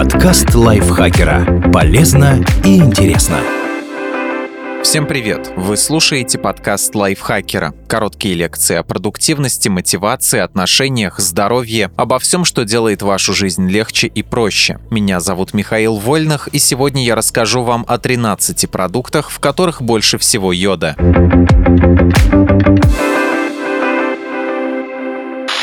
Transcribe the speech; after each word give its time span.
Подкаст 0.00 0.54
лайфхакера. 0.54 1.70
Полезно 1.74 2.42
и 2.64 2.78
интересно. 2.78 3.36
Всем 4.82 5.06
привет! 5.06 5.52
Вы 5.56 5.76
слушаете 5.76 6.38
подкаст 6.38 6.94
лайфхакера. 6.94 7.74
Короткие 7.86 8.34
лекции 8.34 8.76
о 8.76 8.82
продуктивности, 8.82 9.68
мотивации, 9.68 10.40
отношениях, 10.40 11.18
здоровье, 11.18 11.90
обо 11.98 12.18
всем, 12.18 12.46
что 12.46 12.64
делает 12.64 13.02
вашу 13.02 13.34
жизнь 13.34 13.68
легче 13.68 14.06
и 14.06 14.22
проще. 14.22 14.80
Меня 14.90 15.20
зовут 15.20 15.52
Михаил 15.52 15.96
Вольных, 15.96 16.48
и 16.48 16.58
сегодня 16.58 17.04
я 17.04 17.14
расскажу 17.14 17.62
вам 17.62 17.84
о 17.86 17.98
13 17.98 18.70
продуктах, 18.70 19.30
в 19.30 19.38
которых 19.38 19.82
больше 19.82 20.16
всего 20.16 20.50
йода. 20.50 20.96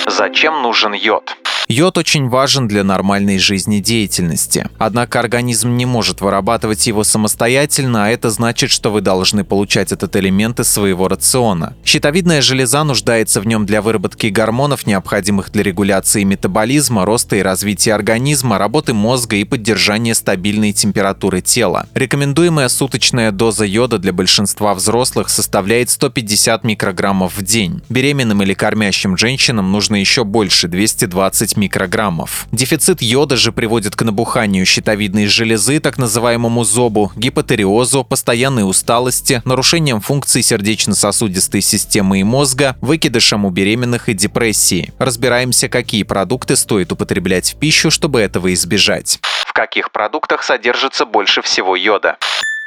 Зачем 0.08 0.62
нужен 0.62 0.94
йод? 0.94 1.36
Йод 1.70 1.98
очень 1.98 2.30
важен 2.30 2.70
для 2.70 2.86
нормальной 2.86 3.40
жизнедеятельности. 3.40 4.70
Однако 4.78 5.20
организм 5.20 5.76
не 5.76 5.86
может 5.86 6.22
вырабатывать 6.22 6.88
его 6.88 7.04
самостоятельно, 7.04 8.06
а 8.06 8.10
это 8.10 8.30
значит, 8.30 8.72
что 8.72 8.90
вы 8.90 9.02
должны 9.02 9.44
получать 9.44 9.92
этот 9.92 10.16
элемент 10.16 10.62
из 10.62 10.70
своего 10.70 11.10
рациона. 11.10 11.76
Щитовидная 11.84 12.42
железа 12.42 12.86
нуждается 12.86 13.42
в 13.42 13.48
нем 13.48 13.66
для 13.66 13.82
выработки 13.82 14.28
гормонов, 14.28 14.88
необходимых 14.88 15.52
для 15.52 15.62
регуляции 15.62 16.24
метаболизма, 16.24 17.04
роста 17.04 17.36
и 17.36 17.42
развития 17.42 17.96
организма, 17.96 18.58
работы 18.58 18.94
мозга 18.94 19.36
и 19.36 19.44
поддержания 19.44 20.16
стабильной 20.16 20.72
температуры 20.72 21.42
тела. 21.42 21.88
Рекомендуемая 21.94 22.70
суточная 22.70 23.32
доза 23.32 23.66
йода 23.66 23.98
для 23.98 24.14
большинства 24.14 24.74
взрослых 24.74 25.28
составляет 25.28 25.90
150 25.90 26.64
микрограммов 26.64 27.36
в 27.36 27.42
день. 27.42 27.82
Беременным 27.90 28.42
или 28.42 28.54
кормящим 28.54 29.18
женщинам 29.18 29.70
нужно 29.74 29.98
еще 29.98 30.24
больше– 30.24 30.68
220 30.70 31.57
микрограммов. 31.58 32.48
Дефицит 32.52 33.02
йода 33.02 33.36
же 33.36 33.52
приводит 33.52 33.96
к 33.96 34.02
набуханию 34.04 34.66
щитовидной 34.66 35.26
железы, 35.26 35.80
так 35.80 35.98
называемому 35.98 36.64
зобу, 36.64 37.12
гипотериозу, 37.16 38.04
постоянной 38.04 38.68
усталости, 38.68 39.42
нарушением 39.44 40.00
функций 40.00 40.42
сердечно-сосудистой 40.42 41.62
системы 41.62 42.22
и 42.22 42.24
мозга, 42.24 42.78
выкидышам 42.82 43.46
у 43.46 43.50
беременных 43.50 44.10
и 44.10 44.14
депрессии. 44.14 44.94
Разбираемся, 45.00 45.68
какие 45.68 46.04
продукты 46.04 46.56
стоит 46.56 46.92
употреблять 46.92 47.54
в 47.54 47.58
пищу, 47.58 47.92
чтобы 47.92 48.22
этого 48.22 48.54
избежать. 48.54 49.20
В 49.46 49.54
каких 49.54 49.92
продуктах 49.92 50.44
содержится 50.44 51.06
больше 51.06 51.42
всего 51.42 51.76
йода? 51.76 52.18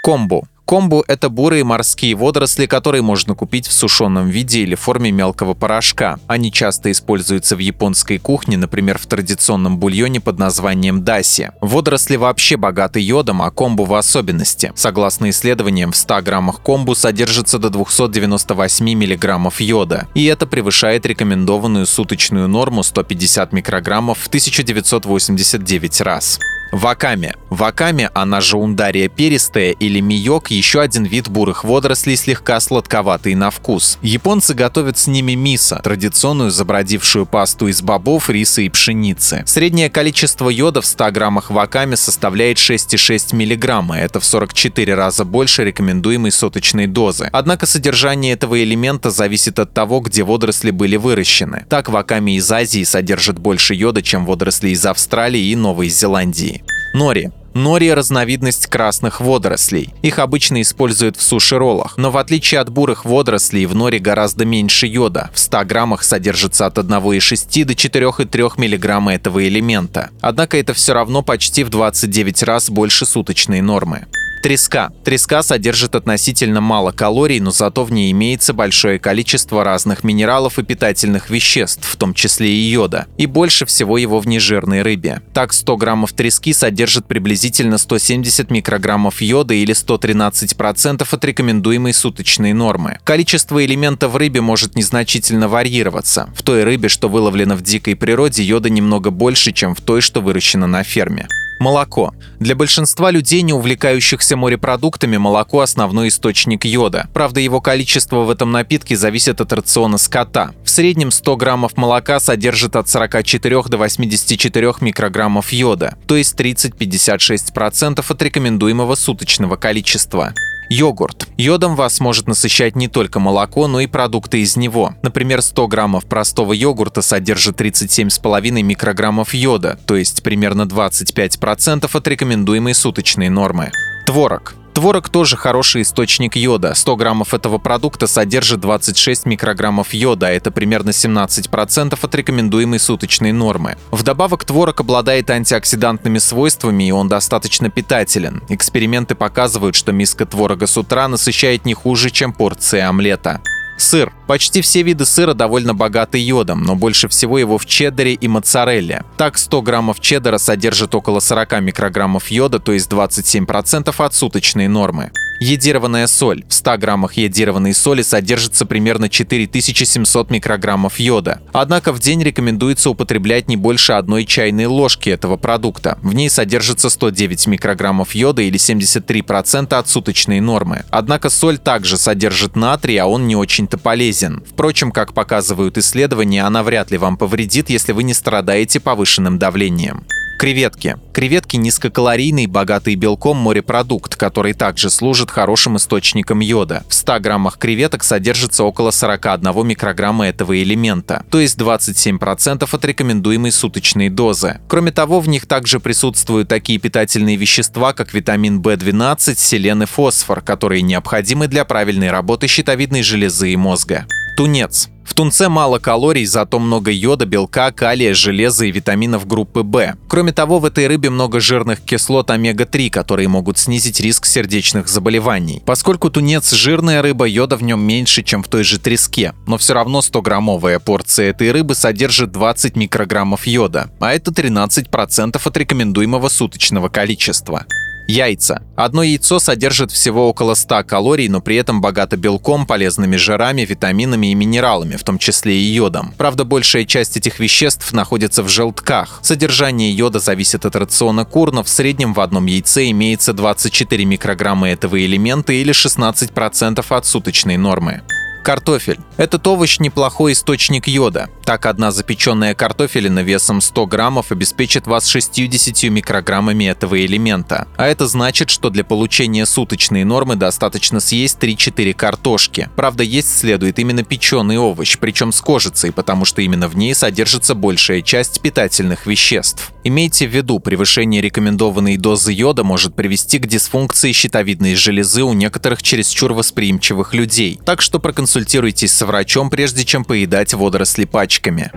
Комбу 0.03 0.47
Комбу– 0.71 1.03
это 1.09 1.31
бурые 1.31 1.65
морские 1.65 2.15
водоросли, 2.15 2.67
которые 2.67 3.03
можно 3.03 3.35
купить 3.35 3.67
в 3.67 3.73
сушеном 3.73 4.29
виде 4.29 4.61
или 4.61 4.77
форме 4.77 5.11
мелкого 5.11 5.55
порошка. 5.55 6.21
Они 6.29 6.53
часто 6.53 6.93
используются 6.93 7.57
в 7.57 7.59
японской 7.59 8.19
кухне, 8.19 8.57
например, 8.57 8.97
в 8.97 9.07
традиционном 9.07 9.79
бульоне 9.79 10.21
под 10.21 10.39
названием 10.39 11.03
даси. 11.03 11.51
Водоросли 11.61 12.15
вообще 12.15 12.57
богаты 12.57 13.01
йодом, 13.01 13.43
а 13.43 13.51
комбу 13.51 13.85
в 13.85 13.93
особенности. 13.95 14.73
Согласно 14.77 15.31
исследованиям, 15.31 15.91
в 15.91 15.97
100 15.97 16.23
граммах 16.23 16.63
комбу 16.63 16.95
содержится 16.95 17.59
до 17.59 17.71
298 17.71 18.95
миллиграммов 18.95 19.61
йода. 19.61 20.07
И 20.15 20.25
это 20.27 20.47
превышает 20.47 21.05
рекомендованную 21.05 21.85
суточную 21.85 22.47
норму 22.47 22.85
150 22.85 23.53
микрограммов 23.53 24.19
в 24.19 24.29
1989 24.29 26.01
раз. 26.03 26.39
Ваками. 26.73 27.35
Ваками, 27.51 28.09
она 28.15 28.41
же 28.41 28.57
ундария 28.57 29.09
перистая 29.09 29.73
или 29.73 29.99
миок, 29.99 30.53
еще 30.53 30.81
один 30.81 31.05
вид 31.05 31.29
бурых 31.29 31.65
водорослей, 31.65 32.17
слегка 32.17 32.61
сладковатый 32.61 33.35
на 33.35 33.51
вкус. 33.51 33.99
Японцы 34.03 34.55
готовят 34.55 34.97
с 34.97 35.09
ними 35.09 35.33
мисо, 35.33 35.81
традиционную 35.83 36.53
забродившую 36.53 37.27
пасту 37.27 37.67
из 37.67 37.83
бобов, 37.83 38.31
риса 38.31 38.63
и 38.63 38.69
пшеницы. 38.69 39.43
Среднее 39.47 39.91
количество 39.91 40.49
йода 40.49 40.81
в 40.81 40.87
100 40.87 41.11
граммах 41.11 41.51
ваками 41.51 41.97
составляет 41.97 42.59
6,6 42.59 43.35
мг, 43.35 43.97
это 43.97 44.21
в 44.21 44.25
44 44.25 44.95
раза 44.95 45.25
больше 45.25 45.65
рекомендуемой 45.65 46.31
соточной 46.31 46.87
дозы. 46.87 47.31
Однако 47.33 47.67
содержание 47.67 48.35
этого 48.35 48.63
элемента 48.63 49.11
зависит 49.11 49.59
от 49.59 49.75
того, 49.75 49.99
где 49.99 50.23
водоросли 50.23 50.71
были 50.71 50.95
выращены. 50.95 51.67
Так 51.69 51.89
ваками 51.89 52.37
из 52.37 52.51
Азии 52.53 52.85
содержат 52.85 53.41
больше 53.41 53.75
йода, 53.75 54.03
чем 54.03 54.25
водоросли 54.25 54.69
из 54.69 54.87
Австралии 54.87 55.51
и 55.51 55.57
Новой 55.57 55.89
Зеландии. 55.89 56.60
Нори. 56.93 57.31
Нори– 57.55 57.93
разновидность 57.95 58.67
красных 58.67 59.21
водорослей. 59.21 59.93
Их 60.03 60.19
обычно 60.19 60.63
используют 60.63 61.17
в 61.17 61.23
суши-роллах, 61.23 61.95
но 61.97 62.11
в 62.11 62.17
отличие 62.17 62.61
от 62.61 62.71
бурых 62.71 63.05
водорослей, 63.05 63.67
в 63.67 63.75
норе 63.75 63.99
гораздо 63.99 64.45
меньше 64.45 64.87
йода. 64.87 65.31
В 65.35 65.39
100 65.39 65.65
граммах 65.65 66.05
содержится 66.05 66.67
от 66.67 66.79
1,6 66.79 67.65
до 67.65 67.73
4,3 67.73 68.53
мг 68.57 69.13
этого 69.13 69.47
элемента. 69.47 70.11
Однако 70.21 70.59
это 70.59 70.75
все 70.75 70.95
равно 70.95 71.23
почти 71.23 71.65
в 71.65 71.71
29 71.71 72.43
раз 72.45 72.71
больше 72.71 73.05
суточной 73.05 73.61
нормы. 73.61 74.07
Треска. 74.43 74.91
Треска 75.05 75.43
содержит 75.43 75.95
относительно 75.95 76.63
мало 76.63 76.93
калорий, 76.93 77.41
но 77.41 77.51
зато 77.51 77.85
в 77.85 77.93
ней 77.93 78.11
имеется 78.13 78.55
большое 78.55 78.99
количество 78.99 79.65
разных 79.65 80.03
минералов 80.03 80.59
и 80.59 80.63
питательных 80.63 81.29
веществ, 81.29 81.87
в 81.87 81.97
том 81.97 82.15
числе 82.15 82.51
и 82.51 82.71
йода. 82.71 83.07
И 83.19 83.27
больше 83.27 83.67
всего 83.67 83.99
его 83.99 84.19
в 84.19 84.27
нежирной 84.27 84.81
рыбе. 84.81 85.21
Так, 85.35 85.53
100 85.53 85.77
граммов 85.77 86.15
трески 86.15 86.55
содержит 86.55 87.07
приблизительно 87.07 87.77
170 87.77 88.51
микрограммов 88.51 89.21
йода 89.21 89.53
или 89.53 89.75
113% 89.75 91.07
от 91.11 91.25
рекомендуемой 91.25 91.93
суточной 91.93 92.55
нормы. 92.55 92.99
Количество 93.05 93.63
элементов 93.63 94.13
в 94.13 94.17
рыбе 94.17 94.41
может 94.41 94.75
незначительно 94.75 95.49
варьироваться. 95.49 96.31
В 96.35 96.43
той 96.43 96.65
рыбе, 96.65 96.89
что 96.89 97.11
выловлена 97.11 97.57
в 97.57 97.63
дикой 97.63 97.95
природе, 97.95 98.43
йода 98.43 98.71
немного 98.71 99.11
больше, 99.11 99.53
чем 99.53 99.75
в 99.75 99.83
той, 99.83 100.01
что 100.01 100.23
выращена 100.23 100.67
на 100.67 100.83
ферме. 100.83 101.29
Молоко. 101.61 102.15
Для 102.39 102.57
большинства 102.57 103.11
людей, 103.11 103.43
не 103.43 103.53
увлекающихся 103.53 104.35
морепродуктами, 104.35 105.19
молоко– 105.19 105.61
основной 105.61 106.09
источник 106.09 106.65
йода. 106.65 107.07
Правда, 107.13 107.41
его 107.41 107.61
количество 107.61 108.21
в 108.21 108.31
этом 108.31 108.51
напитке 108.51 108.97
зависит 108.97 109.43
от 109.43 109.53
рациона 109.53 109.99
скота. 109.99 110.53
В 110.65 110.71
среднем 110.71 111.11
100 111.11 111.37
граммов 111.37 111.77
молока 111.77 112.19
содержит 112.19 112.77
от 112.77 112.89
44 112.89 113.63
до 113.65 113.77
84 113.77 114.73
микрограммов 114.81 115.53
йода, 115.53 115.99
то 116.07 116.17
есть 116.17 116.35
30-56% 116.35 118.05
от 118.09 118.23
рекомендуемого 118.23 118.95
суточного 118.95 119.57
количества. 119.57 120.33
Йогурт. 120.71 121.27
Йодом 121.37 121.75
вас 121.75 121.99
может 121.99 122.29
насыщать 122.29 122.77
не 122.77 122.87
только 122.87 123.19
молоко, 123.19 123.67
но 123.67 123.81
и 123.81 123.89
продукты 123.89 124.41
из 124.41 124.57
него. 124.57 124.95
Например, 125.03 125.43
100 125.43 125.67
граммов 125.67 126.05
простого 126.07 126.53
йогурта 126.53 127.03
содержит 127.03 127.61
37,5 127.61 128.63
микрограммов 128.63 129.35
йода, 129.35 129.81
то 129.87 129.97
есть 129.97 130.23
примерно 130.23 130.63
25% 130.63 131.91
от 131.93 132.09
рекомендуемой 132.09 132.75
суточной 132.75 133.29
нормы. 133.29 133.73
Творог. 134.07 134.55
Творог 134.81 135.11
тоже 135.11 135.37
хороший 135.37 135.83
источник 135.83 136.37
йода. 136.37 136.73
100 136.75 136.97
граммов 136.97 137.35
этого 137.35 137.59
продукта 137.59 138.07
содержит 138.07 138.61
26 138.61 139.27
микрограммов 139.27 139.93
йода, 139.93 140.29
это 140.29 140.51
примерно 140.51 140.89
17% 140.89 141.99
от 142.01 142.15
рекомендуемой 142.15 142.79
суточной 142.79 143.33
нормы. 143.33 143.77
Вдобавок, 143.91 144.47
творог 144.47 144.81
обладает 144.81 145.29
антиоксидантными 145.29 146.17
свойствами, 146.17 146.85
и 146.89 146.93
он 146.93 147.09
достаточно 147.09 147.69
питателен. 147.69 148.43
Эксперименты 148.49 149.15
показывают, 149.15 149.77
что 149.77 149.93
миска 149.93 150.25
творога 150.25 150.67
с 150.67 150.79
утра 150.79 151.09
насыщает 151.09 151.67
не 151.67 151.75
хуже, 151.75 152.09
чем 152.09 152.33
порция 152.33 152.89
омлета. 152.89 153.43
Сыр. 153.81 154.13
Почти 154.27 154.61
все 154.61 154.83
виды 154.83 155.07
сыра 155.07 155.35
довольно 155.35 155.75
богаты 155.75 156.19
йодом, 156.19 156.63
но 156.63 156.77
больше 156.77 157.09
всего 157.09 157.39
его 157.39 157.59
в 157.59 157.67
чеддере 157.67 158.15
и 158.15 158.29
моцарелле. 158.29 159.05
Так, 159.17 159.39
100 159.39 159.63
граммов 159.63 160.01
чеддера 160.01 160.39
содержит 160.39 160.95
около 160.95 161.21
40 161.21 161.61
микрограммов 161.61 162.29
йода, 162.31 162.59
то 162.59 162.73
есть 162.73 162.91
27% 162.91 163.95
от 163.97 164.15
суточной 164.15 164.69
нормы. 164.69 165.11
Едированная 165.41 166.07
соль. 166.07 166.45
В 166.49 166.53
100 166.53 166.77
граммах 166.77 167.15
едированной 167.15 167.73
соли 167.73 168.03
содержится 168.03 168.67
примерно 168.67 169.09
4700 169.09 170.31
микрограммов 170.31 171.01
йода. 171.01 171.41
Однако 171.55 171.95
в 171.95 171.99
день 171.99 172.23
рекомендуется 172.23 172.91
употреблять 172.91 173.49
не 173.49 173.57
больше 173.57 173.95
одной 173.95 174.27
чайной 174.27 174.67
ложки 174.67 175.09
этого 175.09 175.39
продукта. 175.39 175.99
В 176.03 176.13
ней 176.13 176.29
содержится 176.29 176.91
109 176.91 177.47
микрограммов 177.47 178.15
йода 178.15 178.43
или 178.43 178.59
73% 178.59 179.73
от 179.73 179.89
суточной 179.89 180.41
нормы. 180.41 180.85
Однако 180.91 181.31
соль 181.31 181.57
также 181.57 181.97
содержит 181.97 182.55
натрий, 182.55 182.99
а 182.99 183.07
он 183.07 183.27
не 183.27 183.35
очень-то 183.35 183.79
полезен. 183.79 184.45
Впрочем, 184.47 184.93
как 184.93 185.15
показывают 185.15 185.79
исследования, 185.79 186.45
она 186.45 186.63
вряд 186.63 186.91
ли 186.91 186.99
вам 186.99 187.17
повредит, 187.17 187.71
если 187.71 187.93
вы 187.93 188.03
не 188.03 188.13
страдаете 188.13 188.79
повышенным 188.79 189.39
давлением. 189.39 190.05
Креветки. 190.41 190.97
Креветки– 191.13 191.57
низкокалорийный, 191.59 192.47
богатый 192.47 192.95
белком 192.95 193.37
морепродукт, 193.37 194.17
который 194.17 194.55
также 194.55 194.89
служит 194.89 195.31
хорошим 195.31 195.77
источником 195.77 196.41
йода. 196.41 196.83
В 196.89 196.95
100 196.95 197.21
граммах 197.21 197.59
креветок 197.59 198.03
содержится 198.03 198.65
около 198.65 198.91
41 198.91 199.67
микрограмма 199.67 200.29
этого 200.29 200.59
элемента, 200.63 201.27
то 201.31 201.41
есть 201.41 201.59
27% 201.59 202.67
от 202.73 202.85
рекомендуемой 202.87 203.53
суточной 203.53 204.09
дозы. 204.09 204.61
Кроме 204.67 204.93
того, 204.93 205.21
в 205.21 205.29
них 205.29 205.45
также 205.45 205.79
присутствуют 205.79 206.49
такие 206.49 206.79
питательные 206.79 207.37
вещества, 207.37 207.93
как 207.93 208.15
витамин 208.15 208.63
В12, 208.63 209.35
селен 209.37 209.83
и 209.83 209.87
фосфор, 209.87 210.41
которые 210.41 210.81
необходимы 210.81 211.49
для 211.49 211.67
правильной 211.67 212.11
работы 212.11 212.47
щитовидной 212.47 213.03
железы 213.03 213.53
и 213.53 213.57
мозга. 213.57 214.07
Тунец. 214.41 214.89
В 215.05 215.13
тунце 215.13 215.51
мало 215.51 215.79
калорий, 215.79 216.25
зато 216.25 216.59
много 216.59 216.91
йода, 216.91 217.27
белка, 217.27 217.71
калия, 217.73 218.15
железа 218.15 218.65
и 218.65 218.71
витаминов 218.71 219.27
группы 219.27 219.61
В. 219.61 219.97
Кроме 220.09 220.33
того, 220.33 220.59
в 220.61 220.65
этой 220.65 220.87
рыбе 220.87 221.11
много 221.11 221.41
жирных 221.41 221.83
кислот 221.83 222.31
омега-3, 222.31 222.89
которые 222.89 223.29
могут 223.29 223.59
снизить 223.59 224.01
риск 224.01 224.25
сердечных 224.25 224.89
заболеваний. 224.89 225.63
Поскольку 225.67 226.09
тунец– 226.09 226.53
жирная 226.53 227.03
рыба, 227.03 227.27
йода 227.27 227.59
в 227.59 227.63
нем 227.63 227.83
меньше, 227.83 228.23
чем 228.23 228.43
в 228.43 228.49
той 228.49 228.65
же 228.65 228.79
треске. 228.81 229.35
Но 229.47 229.59
все 229.59 229.75
равно 229.75 229.99
100-граммовая 229.99 230.79
порция 230.79 231.29
этой 231.29 231.53
рыбы 231.53 231.75
содержит 231.75 232.33
20 232.33 232.77
микрограммов 232.77 233.47
йода, 233.47 233.91
а 234.01 234.15
это 234.15 234.31
13% 234.31 235.39
от 235.45 235.57
рекомендуемого 235.59 236.31
суточного 236.31 236.89
количества. 236.89 237.67
Яйца. 238.11 238.63
Одно 238.75 239.05
яйцо 239.05 239.39
содержит 239.39 239.93
всего 239.93 240.29
около 240.29 240.55
100 240.55 240.83
калорий, 240.83 241.29
но 241.29 241.41
при 241.41 241.55
этом 241.57 241.81
богато 241.81 242.17
белком, 242.17 242.67
полезными 242.67 243.15
жирами, 243.15 243.63
витаминами 243.63 244.33
и 244.33 244.35
минералами, 244.35 244.97
в 244.97 245.05
том 245.05 245.17
числе 245.17 245.55
и 245.55 245.63
йодом. 245.63 246.13
Правда, 246.19 246.45
большая 246.45 246.85
часть 246.87 247.17
этих 247.17 247.39
веществ 247.39 247.93
находится 247.93 248.43
в 248.43 248.49
желтках. 248.49 249.21
Содержание 249.23 249.93
йода 249.93 250.19
зависит 250.19 250.67
от 250.67 250.75
рациона 250.75 251.25
кур, 251.25 251.53
но 251.53 251.63
в 251.63 251.69
среднем 251.69 252.13
в 252.13 252.21
одном 252.21 252.47
яйце 252.47 252.91
имеется 252.91 253.33
24 253.33 254.05
микрограмма 254.05 254.71
этого 254.71 255.01
элемента 255.01 255.53
или 255.53 255.73
16% 255.73 256.85
от 256.89 257.07
суточной 257.07 257.59
нормы. 257.59 258.03
Картофель. 258.43 258.99
Этот 259.17 259.47
овощ 259.47 259.79
неплохой 259.79 260.33
источник 260.33 260.89
йода. 260.89 261.29
Так, 261.45 261.67
одна 261.67 261.93
запеченная 261.93 262.55
картофелина 262.55 263.21
весом 263.21 263.61
100 263.61 263.87
граммов 263.87 264.33
обеспечит 264.33 264.87
вас 264.87 265.07
60 265.07 265.91
микрограммами 265.91 266.65
этого 266.65 267.05
элемента. 267.05 267.69
А 267.77 267.87
это 267.87 268.07
значит, 268.07 268.51
что 268.51 268.71
для 268.71 268.83
получения 268.83 269.47
суточной 269.47 270.05
нормы 270.05 270.37
достаточно 270.37 271.01
съесть 271.01 271.39
3-4 271.39 271.93
картошки. 271.93 272.71
Правда, 272.77 273.03
есть 273.03 273.39
следует 273.39 273.79
именно 273.79 274.05
печеный 274.05 274.59
овощ, 274.59 274.97
причем 274.99 275.33
с 275.33 275.41
кожицей, 275.41 275.93
потому 275.93 276.25
что 276.25 276.41
именно 276.41 276.69
в 276.69 276.77
ней 276.77 276.95
содержится 276.95 277.55
большая 277.55 278.01
часть 278.01 278.41
питательных 278.41 279.07
веществ. 279.07 279.73
Имейте 279.85 280.27
в 280.27 280.35
виду, 280.35 280.61
превышение 280.61 281.21
рекомендованной 281.21 281.97
дозы 281.97 282.33
йода 282.33 282.65
может 282.65 282.95
привести 282.95 283.39
к 283.39 283.47
дисфункции 283.47 284.13
щитовидной 284.13 284.75
железы 284.75 285.25
у 285.25 285.33
некоторых 285.35 285.83
чересчур 285.83 286.33
восприимчивых 286.33 287.15
людей. 287.15 287.61
Так 287.65 287.83
что 287.83 287.99
проконсультируйтесь 287.99 288.30
проконсультируйтесь 288.31 288.93
с 288.93 289.05
врачом, 289.05 289.51
прежде 289.51 289.85
чем 289.85 290.05
поедать 290.05 290.55
водоросли 290.55 291.05
пачками. 291.05 291.73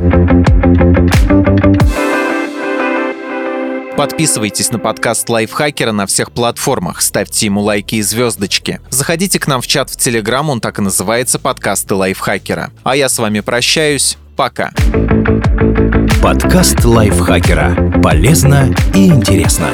Подписывайтесь 3.98 4.72
на 4.72 4.80
подкаст 4.80 5.30
Лайфхакера 5.30 5.92
на 5.92 6.06
всех 6.06 6.32
платформах, 6.32 7.02
ставьте 7.02 7.48
ему 7.48 7.62
лайки 7.62 7.96
и 7.96 8.02
звездочки. 8.02 8.80
Заходите 8.90 9.40
к 9.40 9.48
нам 9.48 9.62
в 9.62 9.68
чат 9.68 9.90
в 9.90 9.98
Телеграм, 9.98 10.50
он 10.50 10.62
так 10.62 10.78
и 10.80 10.82
называется 10.82 11.40
«Подкасты 11.40 11.96
Лайфхакера». 11.96 12.72
А 12.84 12.96
я 12.96 13.10
с 13.10 13.18
вами 13.18 13.40
прощаюсь. 13.40 14.18
Пока. 14.36 14.72
Подкаст 16.22 16.84
Лайфхакера. 16.84 18.00
Полезно 18.02 18.76
и 18.94 19.08
интересно. 19.08 19.70